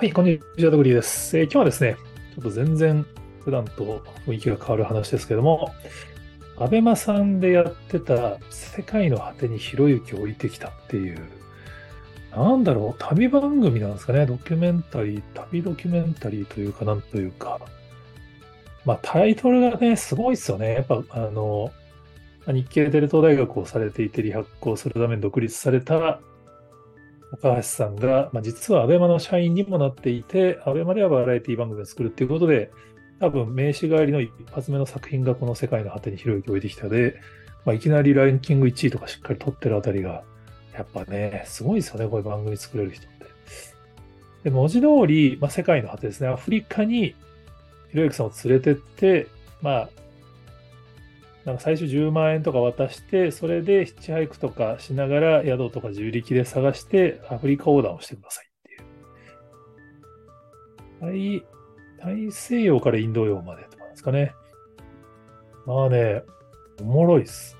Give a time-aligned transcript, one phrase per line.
[0.00, 1.98] はい、こんにちは、とぐりです、えー今日はですね、
[2.34, 3.04] ちょっと全然
[3.44, 5.74] 普段と雰囲気が変わる話ですけども、
[6.56, 11.20] アベマさんでやってた世界の果てにひろゆきを置いてきたっていう、
[12.34, 17.60] なんだろう、旅番組なんですかね、ドキュメンタリー、旅ドキュメンタリーというか、なんというか、
[18.86, 20.76] まあタイトルがね、すごいですよね。
[20.76, 21.72] やっぱ、あの、
[22.46, 26.20] 日系テレ東大学をされていて、リハックをするために独立された
[27.30, 32.70] 高橋さんが、まあ、実はアベマの社員にもなっていて、アベマではバラエティ番組を作るっていうことで、
[33.20, 37.20] 多分名刺代わりの一発目の作品がこの世界の果てにひろゆき置いてきたで、
[37.64, 40.24] まあ、いきなりランキング1位とかしっかり取ってるあたりが、
[40.72, 43.20] やっぱね、すごいですよね、こういう番組作れる人って。
[44.44, 47.14] で、文字通り、まあ、世界の果てですね、アフリカに
[47.90, 49.26] ひろゆきさんを連れてって、
[49.60, 49.88] まあ、
[51.44, 58.50] なんか最初10万円とか渡して、それでヒッチハイクとかしながら宿とか自力で探してアフリカ横断をしてくださいっ
[61.00, 61.42] ていう。
[62.00, 64.32] 大大西洋からインド洋までとかですかね。
[65.66, 66.22] まあね、
[66.80, 67.56] おもろいっす。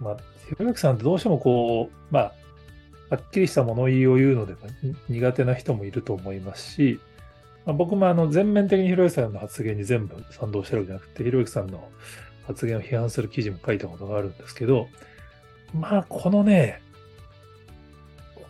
[0.00, 0.16] まあ、
[0.48, 2.32] ひろゆきさんってどうしてもこう、まあ、
[3.10, 4.54] はっきりした物言いを言うので
[5.08, 7.00] 苦手な人もいると思いますし、
[7.66, 11.88] まあ、僕もあの全面的にひろゆきさんの発言に全部賛同してるわけじゃなくて、ひろゆきさんの
[12.46, 14.88] 発言を批判する記事も書いたことがあるんですけど、
[15.74, 16.80] まあ、このね、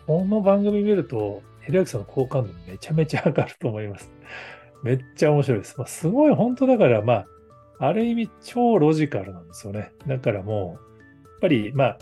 [0.07, 4.11] この番組見ると、ひろゆきさんの好感度めちゃめちゃ上がると思います。
[4.83, 5.75] めっちゃ面白いです。
[5.77, 7.27] まあ、すごい本当だから、まあ、
[7.79, 9.91] ある意味超ロジカルなんですよね。
[10.07, 11.97] だからもう、やっぱり、まあ、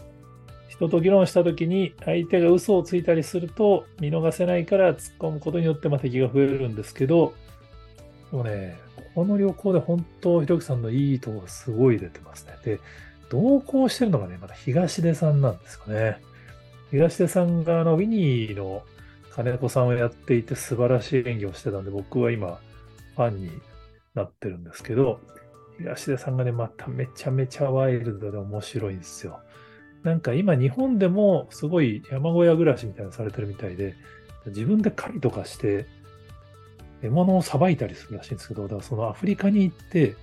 [0.69, 7.33] 人と議論したときに相手が嘘をついたりすると見逃せないから突っ込むことによってまあ敵が増えるんですけど、
[8.31, 8.79] でもね、
[9.15, 12.53] この旅行で本当、ひろきさんのいいとこがすごい出てますね。
[12.63, 12.79] で、
[13.29, 16.21] 同行してるのがね、また東出さんなんですかね。
[16.91, 18.83] 東出さんがあのウィニーの
[19.31, 22.59] 金子さんをやっていて素晴らしい演技をしてたんで、僕は今
[23.15, 23.51] ファンに
[24.13, 25.19] なってるんですけど、
[25.79, 29.39] 東出さんがね、まためちゃめちゃワイルドで面白いんですよ。
[30.03, 33.95] なんか今日本でもすごい山小屋暮らしみたいなのされてるみたいで、
[34.47, 35.87] 自分で狩りとかして、
[37.01, 40.15] 獲物をさばいたりするらしいんですけど、だからそのアフリカに行って、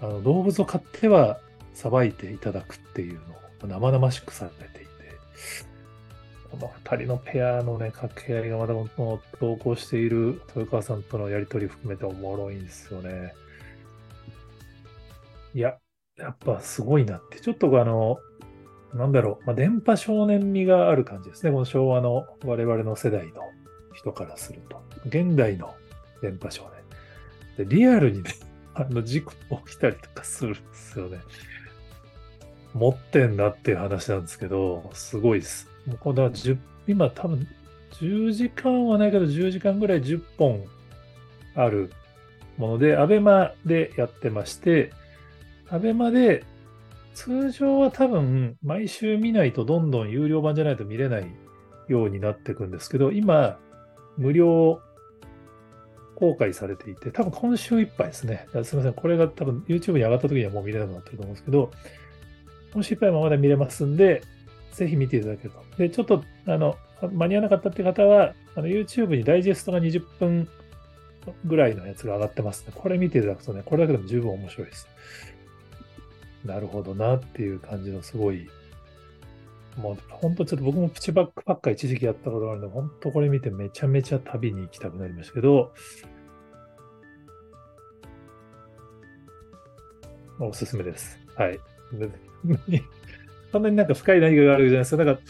[0.00, 1.40] あの動物を飼っては
[1.74, 4.90] さばいていただくっていうのを生々しくされていて、
[6.50, 13.34] この二人のペアのね、掛け合いがまたこの投稿している豊川さんとのやりとり含めておもろいんですよね。
[15.54, 15.76] いや、
[16.16, 18.18] やっぱすごいなって、ちょっとあの、
[18.94, 21.52] なんだろう、まあ、電波少年味がある感じですね。
[21.52, 23.42] この昭和の我々の世代の
[23.94, 24.82] 人からすると。
[25.06, 25.74] 現代の
[26.22, 26.70] 電波少
[27.56, 27.66] 年。
[27.66, 28.30] でリアルにね、
[28.74, 29.32] あの事故
[29.66, 31.18] 起きたりとかするんですよね。
[32.74, 35.68] 持ってんなっていう話なんですけど、すごいです。
[35.86, 37.46] もうこれだ10今多分
[37.92, 40.64] 10時間はないけど10時間ぐらい10本
[41.54, 41.92] ある
[42.56, 44.92] もので、アベマでやってまして、
[45.68, 46.44] アベマで
[47.14, 51.26] 通常は多分毎週見ないとどんどん有料版じゃないと見れない
[51.88, 53.58] ようになっていくんですけど、今、
[54.16, 54.80] 無料
[56.14, 58.46] 公開されていて、多分今週いっぱいですね。
[58.62, 58.92] すみません。
[58.92, 61.70] これが多分 YouTube に上がった時にはもう見れなくなってると思うんですけど、
[62.72, 64.22] 今週いっぱいはまだ見れますんで、
[64.72, 65.76] ぜひ見ていただけると。
[65.78, 66.76] で、ちょっと、あの、
[67.12, 70.48] 間に合わなかったって方は、あの YouTube にダイジェストが20分
[71.44, 72.72] ぐらいのやつが上がってますね。
[72.74, 74.88] これ見ていただくとね、これだけでも十分面白いです。
[76.44, 78.48] なるほどなっていう感じのすごい、
[79.76, 85.72] もう本当ちょっと僕もプチバックパッカー一時期やったことがあるので、本当これ見てめちゃめちゃ旅に行きたくなりましたけど、
[90.40, 91.18] おすすめです。
[91.36, 91.60] はい。
[93.52, 95.04] そんなになんか深い何かがあるじゃないですか。
[95.04, 95.22] なんか、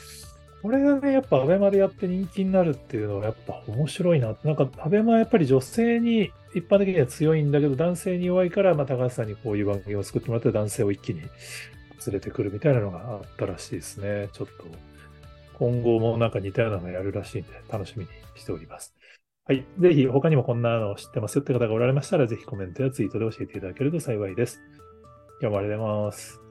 [0.63, 4.37] これがね、やっぱアベマでやって人気になるっていうのはやっぱ面白いな。
[4.45, 11.29] なんかアベマはやっぱり女性に一般的には強いんだけど、男性に弱いから、まあ、高橋さんにこういう番組を作ってもらって男性を一気に連
[12.13, 14.29] れてくるみたいなのがあったらしいですね。
[14.33, 14.65] ちょっと、
[15.55, 18.95] 今後もなんか似たようなのやるらしいんで、楽しみにしております。
[19.47, 19.65] はい。
[19.79, 24.61] ぜひ、他にもこんなの知ってますよって方がおられましたら、ぜひコメントやツイートで教えていただけると幸いです。
[25.41, 26.50] 今日もありがとうございます。